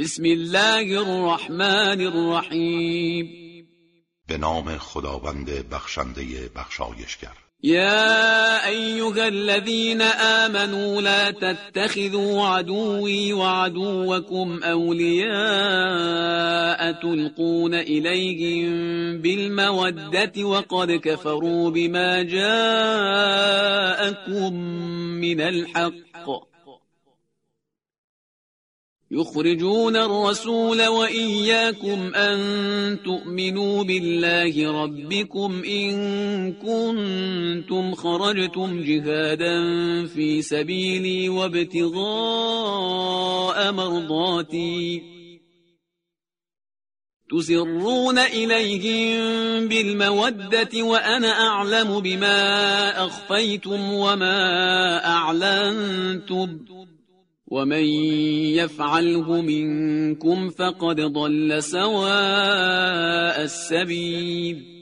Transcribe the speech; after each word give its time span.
بسم 0.00 0.24
الله 0.24 0.98
الرحمن 1.00 2.00
الرحیم 2.00 3.28
به 4.28 4.36
نام 4.36 4.78
خداوند 4.78 5.50
بخشنده 5.70 6.50
بخشایشگر. 6.56 7.36
يا 7.62 8.66
أيها 8.66 9.28
الذين 9.28 10.02
آمنوا 10.02 11.02
لا 11.02 11.30
تتخذوا 11.30 12.46
عدوي 12.46 13.32
وعدوكم 13.32 14.60
أولياء 14.62 15.32
تلقون 16.92 17.74
إليهم 17.74 18.72
بالمودة 19.18 20.44
وقد 20.44 20.92
كفروا 20.92 21.70
بما 21.70 22.22
جاءكم 22.22 22.54
من 25.20 25.40
الحق. 25.40 26.49
يخرجون 29.12 29.96
الرسول 29.96 30.86
وإياكم 30.86 32.14
أن 32.14 32.38
تؤمنوا 33.04 33.84
بالله 33.84 34.82
ربكم 34.82 35.62
إن 35.64 35.92
كنتم 36.52 37.94
خرجتم 37.94 38.82
جهادا 38.82 39.56
في 40.06 40.42
سبيلي 40.42 41.28
وابتغاء 41.28 42.02
مرضاتي. 43.72 45.02
تسرون 47.30 48.18
إليهم 48.18 49.68
بالمودة 49.68 50.82
وأنا 50.82 51.28
أعلم 51.28 52.00
بما 52.00 53.06
أخفيتم 53.06 53.92
وما 53.92 55.06
أعلنتم. 55.06 56.58
ومن 57.50 57.84
يفعله 58.54 59.42
منكم 59.42 60.50
فقد 60.50 61.00
ضل 61.00 61.62
سواء 61.62 63.40
السبیل 63.40 64.80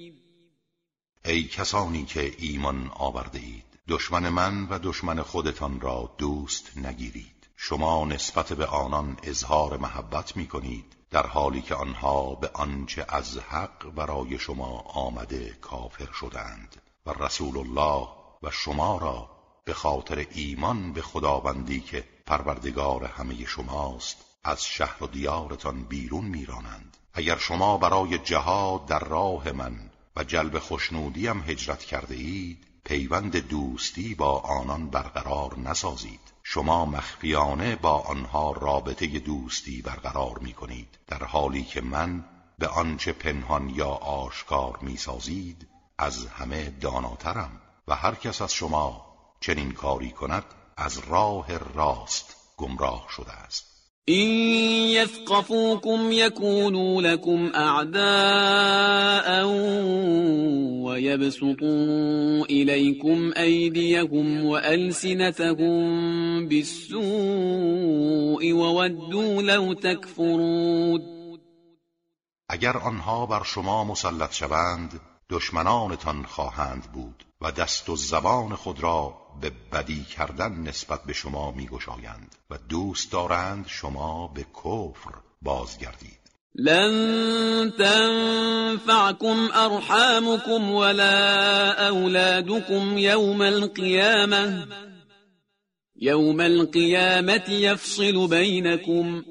ای 1.25 1.43
کسانی 1.43 2.05
که 2.05 2.33
ایمان 2.39 2.91
آورده 2.95 3.39
اید 3.39 3.65
دشمن 3.89 4.29
من 4.29 4.67
و 4.71 4.79
دشمن 4.79 5.23
خودتان 5.23 5.81
را 5.81 6.15
دوست 6.19 6.73
نگیرید. 6.77 7.39
شما 7.57 8.05
نسبت 8.05 8.53
به 8.53 8.67
آنان 8.67 9.17
اظهار 9.23 9.77
محبت 9.77 10.37
می 10.37 10.47
کنید 10.47 10.97
در 11.11 11.27
حالی 11.27 11.63
که 11.63 11.75
آنها 11.75 12.35
به 12.35 12.51
آنچه 12.55 13.05
از 13.09 13.39
حق 13.39 13.95
برای 13.95 14.39
شما 14.39 14.81
آمده 14.81 15.57
کافر 15.61 16.09
شدند 16.13 16.77
و 17.07 17.25
رسول 17.25 17.59
الله 17.59 18.09
و 18.43 18.51
شما 18.51 18.99
را 18.99 19.31
به 19.65 19.75
خاطر 19.75 20.27
ایمان 20.31 20.93
به 20.93 21.03
خداوندی 21.03 21.81
که 21.81 22.05
پروردگار 22.29 23.05
همه 23.05 23.45
شماست 23.45 24.17
از 24.45 24.65
شهر 24.65 25.05
و 25.05 25.07
دیارتان 25.07 25.83
بیرون 25.83 26.25
میرانند. 26.25 26.97
اگر 27.15 27.39
شما 27.39 27.79
برای 27.79 28.19
جهاد 28.19 28.87
در 28.87 28.99
راه 28.99 29.53
من 29.53 29.91
و 30.17 30.25
جلب 30.25 30.59
خوشنودیم 30.59 31.43
هجرت 31.47 31.85
کرده 31.85 32.15
اید 32.15 32.67
پیوند 32.85 33.37
دوستی 33.37 34.15
با 34.15 34.41
آنان 34.41 34.91
برقرار 34.91 35.59
نسازید. 35.59 36.21
شما 36.43 36.87
مخفیانه 36.87 37.77
با 37.77 37.99
آنها 37.99 38.53
رابطه 38.53 39.07
دوستی 39.07 39.83
برقرار 39.83 40.39
می 40.39 40.53
کنید 40.53 40.99
در 41.07 41.25
حالی 41.25 41.65
که 41.65 41.81
من 41.81 42.25
به 42.59 42.69
آنچه 42.69 43.13
پنهان 43.13 43.71
یا 43.71 43.91
آشکار 43.91 44.79
می 44.83 44.97
سازید 44.97 45.69
از 45.99 46.27
همه 46.27 46.71
داناترم 46.71 47.61
و 47.89 47.95
هر 47.95 48.15
کس 48.15 48.43
از 48.43 48.53
شما 48.53 49.07
چنین 49.41 49.73
کاری 49.73 50.11
کند 50.11 50.45
از 50.79 50.99
راه 51.09 51.59
راست 51.75 52.37
گمراه 52.57 53.07
شده 53.17 53.33
است. 53.33 53.65
این 54.05 54.31
یثقفوکم 54.89 56.13
یکونوا 56.13 57.01
لكم 57.01 57.51
اعداء 57.55 59.45
و 60.85 60.99
یبسطوا 60.99 62.45
الیکم 62.49 63.33
ایدیهم 63.37 64.47
و 64.47 64.51
السنتهم 64.53 65.79
بالسوء 66.49 67.03
و 68.53 68.81
ودوا 68.81 69.41
لو 69.41 69.75
تکفرود 69.75 71.03
اگر 72.49 72.77
آنها 72.77 73.27
بر 73.27 73.43
شما 73.43 73.85
مسلط 73.85 74.33
شوند 74.33 75.01
دشمنانتان 75.31 76.23
خواهند 76.23 76.83
بود. 76.93 77.28
و 77.41 77.53
دست 77.53 77.89
و 77.89 77.97
زبان 77.97 78.55
خود 78.55 78.83
را 78.83 79.15
به 79.41 79.53
بدی 79.73 80.05
کردن 80.05 80.53
نسبت 80.53 81.05
به 81.05 81.13
شما 81.13 81.51
میگشایند 81.51 82.35
و 82.51 82.59
دوست 82.69 83.13
دارند 83.13 83.65
شما 83.69 84.29
به 84.35 84.43
کفر 84.43 85.15
بازگردید. 85.43 86.19
لن 86.55 87.73
تنفعكم 87.79 89.49
ارحامكم 89.55 90.71
ولا 90.71 91.89
اولادكم 91.89 92.99
يوم 92.99 93.43
القيامه 93.43 94.67
يوم 95.97 96.41
القيامه 96.41 97.51
يفصل 97.51 98.29
بينكم 98.29 99.23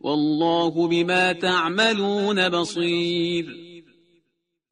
والله 0.00 0.88
بما 0.88 1.32
تعملون 1.32 2.48
بصير 2.48 3.69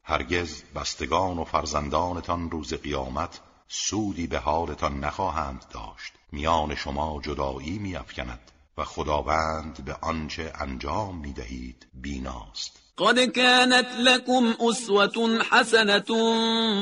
هرگز 0.09 0.63
بستگان 0.75 1.39
و 1.39 1.45
فرزندانتان 1.45 2.51
روز 2.51 2.75
قیامت 2.75 3.41
سودی 3.69 4.27
به 4.27 4.39
حالتان 4.39 5.01
نخواهند 5.01 5.65
داشت. 5.75 6.13
میان 6.33 6.75
شما 6.75 7.21
جدایی 7.25 7.79
میافکند 7.79 8.41
و 8.79 8.85
خداوند 8.85 9.85
به 9.85 9.97
آنچه 10.03 10.53
انجام 10.61 11.19
می‌دهید 11.19 11.87
بیناست. 11.95 12.73
قد 12.99 13.25
كانت 13.25 13.87
لكم 13.99 14.55
أسوة 14.71 15.43
حسنة 15.51 16.01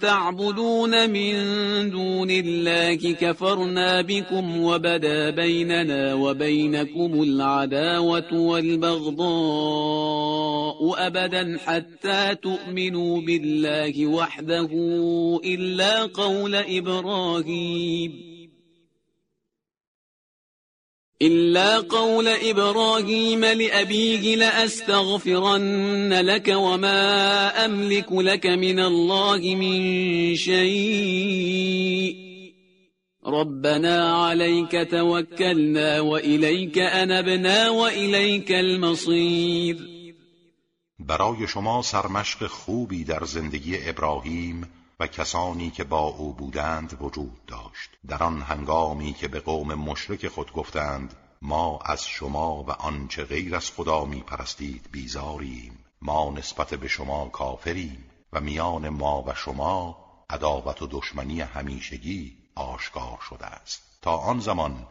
تعبدون 0.00 1.10
من 1.10 1.34
دون 1.90 2.30
الله 2.30 2.94
كفرنا 2.94 4.00
بكم 4.02 4.62
وبدا 4.62 5.30
بيننا 5.30 6.14
وبينكم 6.14 7.22
العداوة 7.22 8.32
والبغضاء 8.32 9.30
أبدا 11.06 11.58
حتى 11.66 12.34
تؤمنوا 12.42 13.20
بالله 13.20 14.06
وحده 14.06 14.70
إلا 15.44 16.02
قول 16.02 16.54
إبراهيم 16.54 18.29
إلا 21.22 21.76
قول 21.80 22.28
إبراهيم 22.28 23.44
لأبيه 23.44 24.36
لأستغفرن 24.36 26.12
لك 26.12 26.48
وما 26.48 27.64
أملك 27.64 28.12
لك 28.12 28.46
من 28.46 28.80
الله 28.80 29.54
من 29.54 30.36
شيء. 30.36 32.16
ربنا 33.26 34.24
عليك 34.24 34.90
توكلنا 34.90 36.00
وإليك 36.00 36.78
أنبنا 36.78 37.68
وإليك 37.68 38.52
المصير. 38.52 39.76
برای 40.98 41.46
شما 41.48 41.82
سرمشق 41.82 42.46
خوبی 42.46 43.04
در 43.04 43.24
زندگی 43.24 43.76
ابراهیم 43.88 44.79
و 45.00 45.06
کسانی 45.06 45.70
که 45.70 45.84
با 45.84 46.00
او 46.00 46.32
بودند 46.32 47.02
وجود 47.02 47.46
داشت. 47.46 47.90
در 48.06 48.22
آن 48.22 48.42
هنگامی 48.42 49.12
که 49.12 49.28
به 49.28 49.40
قوم 49.40 49.74
مشرک 49.74 50.28
خود 50.28 50.52
گفتند 50.52 51.14
ما 51.42 51.78
از 51.84 52.06
شما 52.06 52.62
و 52.62 52.70
آنچه 52.70 53.24
غیر 53.24 53.56
از 53.56 53.70
خدا 53.70 54.04
می 54.04 54.20
پرستید 54.20 54.88
بیزاریم. 54.92 55.84
ما 56.02 56.30
نسبت 56.36 56.74
به 56.74 56.88
شما 56.88 57.28
کافریم 57.28 58.04
و 58.32 58.40
میان 58.40 58.88
ما 58.88 59.22
و 59.26 59.34
شما 59.34 59.96
عداوت 60.30 60.82
و 60.82 60.86
دشمنی 60.86 61.40
همیشگی 61.40 62.36
آشکار 62.54 63.18
شده 63.28 63.46
است. 63.46 63.82
تا 64.02 64.16
آن 64.16 64.40
زمان 64.40 64.86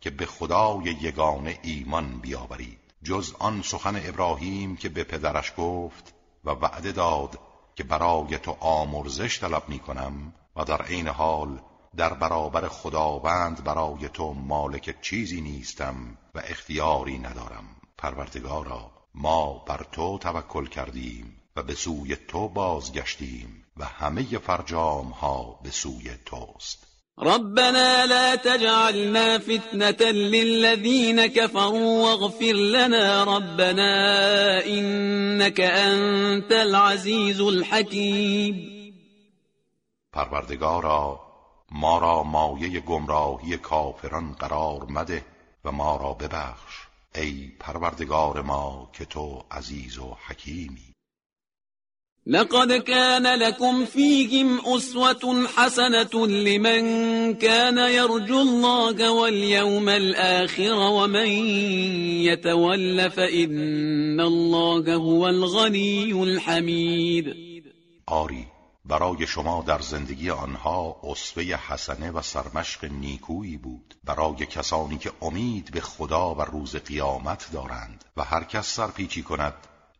که 0.00 0.10
به 0.10 0.26
خدای 0.26 0.84
یگانه 0.84 1.58
ایمان 1.62 2.20
بیاورید. 2.20 2.78
جز 3.02 3.34
آن 3.38 3.62
سخن 3.62 4.00
ابراهیم 4.04 4.76
که 4.76 4.88
به 4.88 5.04
پدرش 5.04 5.52
گفت 5.56 6.14
و 6.44 6.50
وعده 6.50 6.92
داد 6.92 7.38
که 7.74 7.84
برای 7.84 8.38
تو 8.38 8.56
آمرزش 8.60 9.40
طلب 9.40 9.68
می 9.68 9.78
کنم 9.78 10.34
و 10.56 10.64
در 10.64 10.82
عین 10.82 11.08
حال 11.08 11.60
در 11.96 12.14
برابر 12.14 12.68
خداوند 12.68 13.64
برای 13.64 14.08
تو 14.08 14.32
مالک 14.32 15.00
چیزی 15.00 15.40
نیستم 15.40 16.18
و 16.34 16.38
اختیاری 16.44 17.18
ندارم. 17.18 17.64
پروردگارا 17.98 18.90
ما 19.14 19.64
بر 19.68 19.86
تو 19.92 20.18
توکل 20.18 20.66
کردیم 20.66 21.36
و 21.56 21.62
به 21.62 21.74
سوی 21.74 22.16
تو 22.16 22.48
بازگشتیم 22.48 23.64
و 23.76 23.84
همه 23.84 24.22
فرجام 24.22 25.06
ها 25.06 25.60
به 25.62 25.70
سوی 25.70 26.16
توست. 26.24 26.91
ربنا 27.18 28.06
لا 28.06 28.34
تجعلنا 28.34 29.38
فتنة 29.38 30.10
للذين 30.10 31.26
كفروا 31.26 32.02
واغفر 32.02 32.52
لنا 32.52 33.24
ربنا 33.24 34.66
إنك 34.66 35.60
أنت 35.60 36.52
العزيز 36.52 37.40
الحكيم. 37.40 38.82
پروردگارا 40.12 41.20
ما 41.72 41.98
را 41.98 42.22
مایه 42.22 42.80
گمراهی 42.80 43.56
کافران 43.56 44.32
قرار 44.32 44.86
مده 44.88 45.24
و 45.64 45.72
ما 45.72 45.96
را 45.96 46.12
ببخش 46.14 46.74
ای 47.14 47.52
پروردگار 47.60 48.42
ما 48.42 48.90
که 48.92 49.04
تو 49.04 49.44
عزیز 49.50 49.98
و 49.98 50.16
حکیمی. 50.28 50.94
لقد 52.26 52.72
كان 52.72 53.38
لكم 53.38 53.84
فيهم 53.84 54.60
أسوة 54.66 55.46
حسنة 55.56 56.26
لمن 56.26 57.34
كان 57.34 57.78
يرجو 57.78 58.40
الله 58.40 59.10
واليوم 59.10 59.88
الآخر 59.88 60.74
ومن 60.74 61.26
يتول 62.22 63.10
فإن 63.10 64.20
الله 64.20 64.94
هو 64.94 65.28
الغني 65.28 66.12
الحميد. 66.12 67.34
آری 68.06 68.46
برای 68.84 69.26
شما 69.26 69.64
در 69.66 69.80
زندگی 69.80 70.30
آنها 70.30 71.00
اسوه 71.04 71.44
حسنه 71.44 72.10
و 72.10 72.22
سرمشق 72.22 72.84
نیکویی 72.84 73.56
بود. 73.56 73.94
برای 74.04 74.46
کسانی 74.46 74.98
که 74.98 75.12
امید 75.22 75.70
به 75.70 75.80
خدا 75.80 76.34
و 76.34 76.42
روز 76.42 76.76
قیامت 76.76 77.52
دارند 77.52 78.04
و 78.16 78.24
هر 78.24 78.44
کس 78.44 78.66
سرپیچی 78.66 79.22
کند 79.22 79.54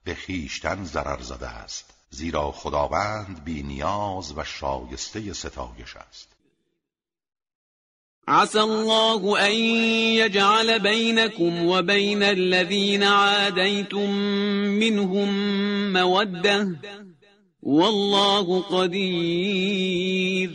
به 0.04 0.14
خیشتن 0.14 0.84
ضرر 0.84 1.22
زده 1.22 1.48
است. 1.48 1.91
زیرا 2.12 2.52
خداوند 2.52 3.44
بی 3.44 3.62
نیاز 3.62 4.32
و 4.36 4.44
شایسته 4.44 5.32
ستایش 5.32 5.96
است. 5.96 6.28
عسى 8.28 8.58
الله 8.58 9.46
أن 9.46 9.52
يجعل 9.52 10.78
بينكم 10.78 11.66
وبين 11.66 12.22
الذين 12.22 13.02
عاديتم 13.02 14.10
منهم 14.78 15.28
مودة. 15.92 16.68
والله 17.62 18.62
قدیر 18.62 20.50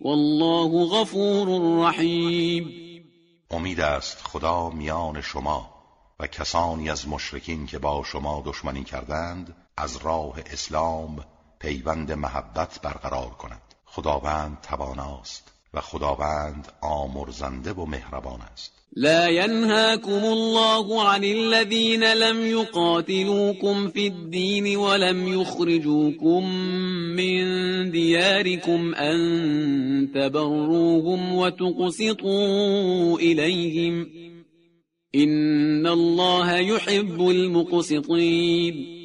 والله 0.00 0.86
غفور 0.86 1.48
رحیم 1.88 2.72
امید 3.50 3.80
است 3.80 4.18
خدا 4.26 4.70
میان 4.70 5.20
شما 5.20 5.70
و 6.20 6.26
کسانی 6.26 6.90
از 6.90 7.08
مشرکین 7.08 7.66
که 7.66 7.78
با 7.78 8.04
شما 8.06 8.42
دشمنی 8.46 8.84
کردند 8.84 9.61
از 9.76 9.96
راه 9.96 10.40
اسلام 10.52 11.24
پیوند 11.60 12.12
محبت 12.12 12.80
برقرار 12.82 13.30
کند. 13.30 13.62
خداوند 13.84 14.58
تواناست 14.62 15.52
و 15.74 15.80
خداوند 15.80 16.72
آمرزنده 16.80 17.72
و 17.72 17.86
مهربان 17.86 18.40
است. 18.52 18.72
لا 18.96 19.28
ينهاكم 19.28 20.24
الله 20.24 21.02
عن 21.02 21.24
الذين 21.24 22.04
لم 22.04 22.46
يقاتلوكم 22.46 23.88
في 23.88 24.06
الدين 24.06 24.76
ولم 24.76 25.40
يخرجوكم 25.40 26.54
من 27.16 27.44
دياركم 27.90 28.94
أن 28.94 29.18
تبروهم 30.14 31.34
وتقسطوا 31.34 33.18
إليهم 33.18 34.06
إن 35.14 35.86
الله 35.86 36.56
يحب 36.56 37.28
المقسطين 37.28 39.01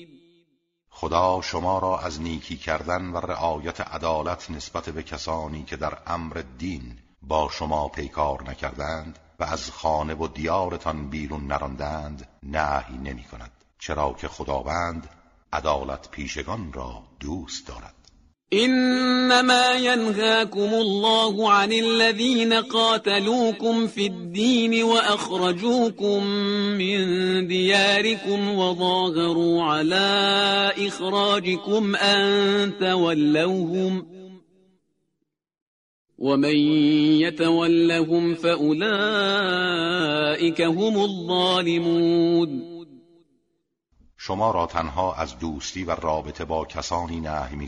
خدا 0.99 1.41
شما 1.41 1.79
را 1.79 1.99
از 1.99 2.21
نیکی 2.21 2.57
کردن 2.57 3.05
و 3.05 3.17
رعایت 3.17 3.81
عدالت 3.81 4.51
نسبت 4.51 4.89
به 4.89 5.03
کسانی 5.03 5.63
که 5.63 5.77
در 5.77 5.97
امر 6.07 6.43
دین 6.57 6.99
با 7.21 7.49
شما 7.51 7.87
پیکار 7.87 8.49
نکردند 8.49 9.19
و 9.39 9.43
از 9.43 9.71
خانه 9.71 10.15
و 10.15 10.27
دیارتان 10.27 11.09
بیرون 11.09 11.47
نراندند 11.47 12.27
نهی 12.43 12.97
نمی 12.97 13.23
کند. 13.23 13.51
چرا 13.79 14.13
که 14.13 14.27
خداوند 14.27 15.09
عدالت 15.53 16.09
پیشگان 16.09 16.73
را 16.73 17.03
دوست 17.19 17.67
دارد. 17.67 17.96
انما 18.53 19.73
ينهاكم 19.73 20.73
الله 20.73 21.51
عن 21.51 21.71
الذين 21.71 22.53
قاتلوكم 22.53 23.87
في 23.87 24.05
الدين 24.05 24.83
واخرجوكم 24.83 26.23
من 26.77 27.47
دياركم 27.47 28.49
وظاهروا 28.49 29.63
على 29.63 30.71
اخراجكم 30.77 31.95
ان 31.95 32.77
تولوهم 32.79 34.07
ومن 36.17 36.57
يتولهم 37.19 38.35
فأولئك 38.35 38.81
هم 40.61 40.97
الظالمون. 40.97 42.77
شما 44.17 44.51
را 44.51 44.65
تنها 44.65 45.15
از 45.15 45.39
دوستی 45.39 45.83
و 45.83 45.91
رابطه 45.91 46.45
با 46.45 46.65
کسانی 46.65 47.19
نهی 47.19 47.55
می 47.55 47.67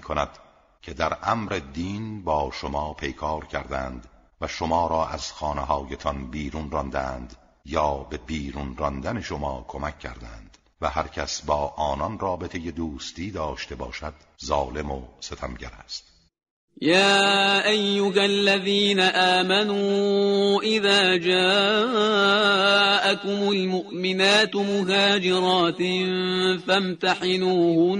که 0.81 0.94
در 0.94 1.18
امر 1.24 1.62
دین 1.74 2.24
با 2.24 2.52
شما 2.54 2.94
پیکار 2.94 3.46
کردند 3.46 4.08
و 4.42 4.48
شما 4.48 4.88
را 4.88 5.08
از 5.08 5.31
خانه 5.31 5.62
هایتان 5.62 6.31
بیرون 6.31 6.72
راندند 6.72 7.36
یا 7.66 7.96
به 7.96 8.18
بیرون 8.18 8.78
راندن 8.78 9.22
شما 9.22 9.66
کمک 9.68 10.00
کردند 10.00 10.58
و 10.81 10.90
هر 10.90 11.08
کس 11.08 11.42
با 11.42 11.74
آنان 11.78 12.20
رابطه 12.20 12.72
دوستی 12.72 13.31
داشته 13.31 13.76
باشد 13.76 14.14
ظالم 14.46 14.92
و 14.92 15.02
ستمگر 15.20 15.72
است. 15.86 16.04
يا 16.81 17.68
أيها 17.68 18.24
الذين 18.24 19.00
آمنوا 19.00 20.62
إذا 20.62 21.18
جاءكم 21.18 22.30
المؤمنات 23.50 24.56
مهاجرات 24.56 25.78
فامتحنوهن 26.68 28.00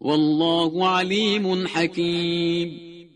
والله 0.00 0.88
علیم 0.88 1.66
حکیم. 1.66 3.10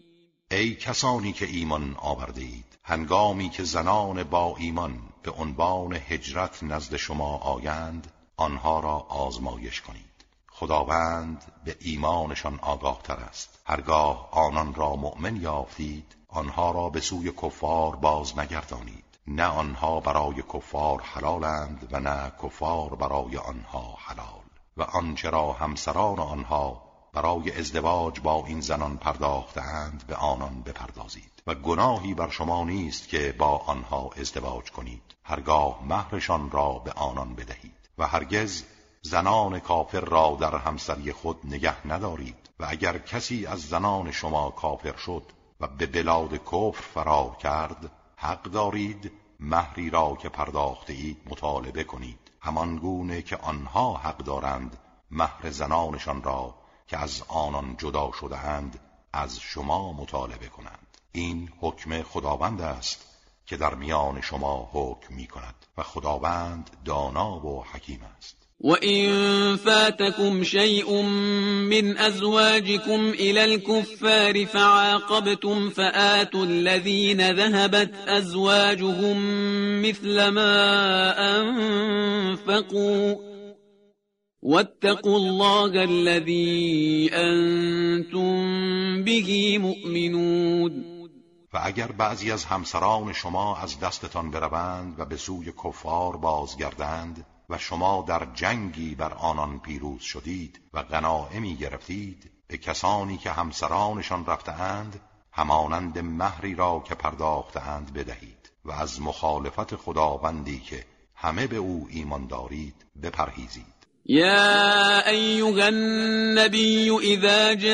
ای 0.51 0.75
کسانی 0.75 1.33
که 1.33 1.47
ایمان 1.47 1.97
آورده 1.99 2.41
اید 2.41 2.79
هنگامی 2.83 3.49
که 3.49 3.65
زنان 3.65 4.23
با 4.23 4.57
ایمان 4.59 4.99
به 5.23 5.31
عنوان 5.31 5.99
هجرت 6.09 6.63
نزد 6.63 6.97
شما 6.97 7.37
آیند 7.37 8.13
آنها 8.37 8.81
را 8.81 8.99
آزمایش 8.99 9.81
کنید. 9.81 10.25
خداوند 10.51 11.53
به 11.65 11.77
ایمانشان 11.81 12.59
آگاه 12.63 13.01
تر 13.03 13.17
است. 13.17 13.59
هرگاه 13.65 14.29
آنان 14.31 14.75
را 14.75 14.97
مؤمن 14.97 15.37
یافتید 15.37 16.17
آنها 16.29 16.71
را 16.71 16.89
به 16.89 17.01
سوی 17.01 17.33
کفار 17.43 17.97
باز 17.97 18.39
نگردانید. 18.39 19.05
نه 19.27 19.45
آنها 19.45 20.01
برای 20.01 20.43
کفار 20.55 21.01
حلالند 21.03 21.89
و 21.93 22.01
نه 22.01 22.33
کفار 22.43 22.95
برای 22.95 23.37
آنها 23.37 23.95
حلال. 23.99 24.42
و 24.77 24.83
آنچه 24.83 25.31
را 25.31 25.53
همسران 25.53 26.19
آنها 26.19 26.83
برای 27.13 27.59
ازدواج 27.59 28.21
با 28.21 28.45
این 28.47 28.61
زنان 28.61 28.97
پرداختهاند 28.97 30.05
به 30.07 30.17
آنان 30.17 30.63
بپردازید. 30.63 31.43
و 31.47 31.55
گناهی 31.55 32.15
بر 32.15 32.31
شما 32.31 32.65
نیست 32.65 33.09
که 33.09 33.35
با 33.39 33.59
آنها 33.59 34.11
ازدواج 34.21 34.71
کنید. 34.71 35.03
هرگاه 35.25 35.85
مهرشان 35.85 36.51
را 36.51 36.73
به 36.73 36.93
آنان 36.93 37.35
بدهید. 37.35 37.89
و 37.99 38.07
هرگز 38.07 38.65
زنان 39.03 39.59
کافر 39.59 40.01
را 40.01 40.37
در 40.41 40.57
همسری 40.57 41.13
خود 41.13 41.39
نگه 41.45 41.87
ندارید. 41.87 42.51
و 42.61 42.67
اگر 42.69 42.99
کسی 42.99 43.47
از 43.47 43.61
زنان 43.61 44.11
شما 44.11 44.51
کافر 44.51 44.97
شد 44.97 45.23
و 45.61 45.67
به 45.67 45.87
بلاد 45.87 46.35
کفر 46.37 46.83
فرار 46.95 47.37
کرد 47.37 47.93
حق 48.17 48.43
دارید 48.43 49.13
مهری 49.41 49.91
را 49.91 50.19
که 50.23 50.29
پرداخته 50.29 50.93
اید 50.93 51.19
مطالبه 51.27 51.85
کنید. 51.85 52.32
همان 52.45 52.77
گونه 52.77 53.23
که 53.23 53.37
آنها 53.37 53.95
حق 53.97 54.17
دارند 54.17 54.77
مهر 55.11 55.51
زنانشان 55.51 56.23
را 56.23 56.55
که 56.87 56.99
از 56.99 57.23
آنان 57.29 57.77
جدا 57.77 58.13
شده 58.13 58.39
اند 58.39 58.79
از 59.13 59.41
شما 59.41 59.93
مطالبه 59.93 60.49
کنند. 60.49 60.99
این 61.13 61.53
حکم 61.61 62.03
خداوند 62.03 62.61
است 62.61 63.07
که 63.47 63.57
در 63.57 63.75
میان 63.75 64.21
شما 64.21 64.71
حکم 64.73 65.15
می 65.15 65.27
کند 65.27 65.55
و 65.77 65.83
خداوند 65.83 66.77
دانا 66.85 67.47
و 67.47 67.65
حکیم 67.65 68.03
است. 68.17 68.37
وإن 68.63 69.57
فاتكم 69.57 70.45
شيء 70.45 71.03
من 71.73 71.99
أزواجكم 71.99 73.11
إلى 73.11 73.45
الكفار 73.45 74.47
فعاقبتم 74.47 75.71
فآتوا 75.71 76.45
الذين 76.45 77.31
ذهبت 77.31 77.95
أزواجهم 78.09 79.19
مثل 79.83 80.29
ما 80.29 80.55
أنفقوا 81.41 83.15
واتقوا 84.43 85.17
الله 85.17 85.85
الذي 85.85 87.11
أنتم 87.13 88.35
به 89.05 89.59
مؤمنون. 89.59 91.03
و 91.55 91.59
اگر 91.63 91.93
بعضی 91.93 92.31
از 92.31 92.45
همسران 92.45 93.13
شما 93.13 93.57
از 93.57 93.81
دستتان 93.81 94.31
بروند 94.31 95.01
و 95.01 95.05
به 95.05 95.17
سوی 95.17 95.53
کفار 95.65 96.17
بازگردند 96.17 97.27
و 97.53 97.59
شما 97.59 98.05
در 98.09 98.27
جنگی 98.35 98.95
بر 98.95 99.13
آنان 99.15 99.59
پیروز 99.61 100.03
شدید 100.03 100.61
و 100.73 100.83
غنائمی 100.83 101.57
گرفتید 101.57 102.31
به 102.47 102.59
کسانی 102.59 103.17
که 103.17 103.31
همسرانشان 103.31 104.27
رفتهاند 104.27 105.01
همانند 105.33 105.99
مهری 105.99 106.55
را 106.55 106.83
که 106.87 106.95
پرداختهاند 106.95 107.93
بدهید 107.93 108.51
و 108.65 108.73
از 108.73 109.01
مخالفت 109.01 109.77
خداوندی 109.77 110.61
که 110.61 110.87
همه 111.15 111.47
به 111.47 111.57
او 111.57 111.89
ایمان 111.91 112.27
دارید 112.27 112.85
بپرهیزید. 113.03 113.82
يا 114.07 115.09
أيها 115.09 115.69
النبي 115.69 116.99
إذا 116.99 117.53
جاءك 117.53 117.73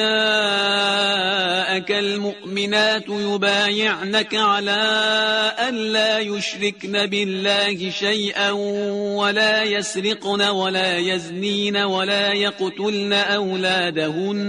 المؤمنات 1.93 3.09
يبايعنك 3.09 4.35
على 4.35 4.81
أن 5.69 5.75
لا 5.75 6.19
يشركن 6.19 7.07
بالله 7.07 7.91
شيئا 7.91 8.51
ولا 9.17 9.63
يسرقن 9.63 10.43
ولا 10.43 10.99
يزنين 10.99 11.77
ولا 11.77 12.33
يقتلن 12.33 13.13
أولادهن. 13.13 14.49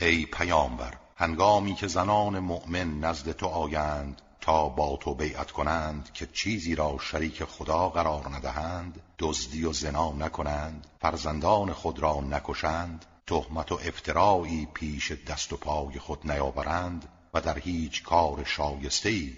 ای 0.00 0.26
پیامبر 0.26 0.94
هنگامی 1.16 1.74
که 1.74 1.86
زنان 1.86 2.38
مؤمن 2.38 3.00
نزد 3.00 3.32
تو 3.32 3.46
آیند 3.46 4.22
تا 4.40 4.68
با 4.68 4.96
تو 4.96 5.14
بیعت 5.14 5.50
کنند 5.50 6.12
که 6.12 6.26
چیزی 6.26 6.74
را 6.74 6.98
شریک 7.00 7.44
خدا 7.44 7.88
قرار 7.88 8.28
ندهند 8.28 9.02
دزدی 9.18 9.64
و 9.64 9.72
زنا 9.72 10.12
نکنند 10.12 10.86
فرزندان 11.00 11.72
خود 11.72 11.98
را 11.98 12.20
نکشند 12.20 13.04
تهمت 13.26 13.72
و 13.72 13.74
افترایی 13.74 14.68
پیش 14.74 15.12
دست 15.12 15.52
و 15.52 15.56
پای 15.56 15.98
خود 15.98 16.30
نیاورند 16.30 17.08
و 17.34 17.40
در 17.40 17.58
هیچ 17.58 18.02
کار 18.02 18.44
شایسته‌ای 18.44 19.36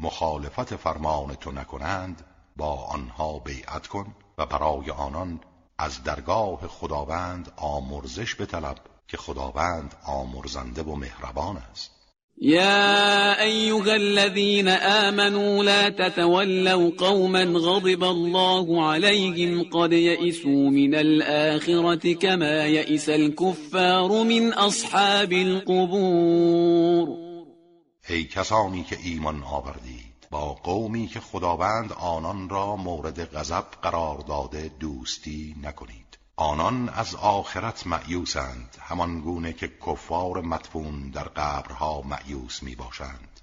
مخالفت 0.00 0.76
فرمان 0.76 1.34
تو 1.34 1.52
نکنند 1.52 2.24
با 2.56 2.84
آنها 2.84 3.38
بیعت 3.38 3.86
کن 3.86 4.14
و 4.38 4.46
برای 4.46 4.90
آنان 4.90 5.40
از 5.78 6.02
درگاه 6.02 6.66
خداوند 6.66 7.52
آمرزش 7.56 8.40
بطلب. 8.40 8.95
که 9.08 9.16
خداوند 9.16 9.94
آمرزنده 10.06 10.82
و 10.82 10.94
مهربان 10.94 11.56
است. 11.56 11.96
يا 12.42 13.42
أيها 13.42 13.94
الذين 13.94 14.68
آمنوا 14.68 15.64
لا 15.64 15.88
تتولوا 15.88 16.90
قوما 16.98 17.44
غضب 17.44 18.04
الله 18.04 18.86
عليهم 18.86 19.70
قد 19.72 19.92
يئسوا 19.92 20.70
من 20.70 20.94
الآخرة 20.94 22.14
كما 22.14 22.66
يئس 22.66 23.08
الكفار 23.08 24.24
من 24.24 24.52
أصحاب 24.52 25.32
القبور. 25.32 27.08
ای 28.08 28.24
کسانی 28.24 28.84
که 28.84 28.98
ایمان 29.04 29.42
آوردید 29.42 30.26
با 30.30 30.54
قومی 30.54 31.06
که 31.06 31.20
خداوند 31.20 31.92
آنان 31.92 32.48
را 32.48 32.76
مورد 32.76 33.36
غضب 33.36 33.64
قرار 33.82 34.18
داده 34.18 34.70
دوستی 34.80 35.54
نکنید. 35.62 36.05
آنان 36.38 36.88
از 36.88 37.14
آخرت 37.14 37.86
معیوسند 37.86 38.76
همان 38.80 39.20
گونه 39.20 39.52
که 39.52 39.68
کفار 39.86 40.40
مدفون 40.40 41.10
در 41.10 41.24
قبرها 41.24 42.02
معیوس 42.02 42.62
می 42.62 42.74
باشند 42.74 43.40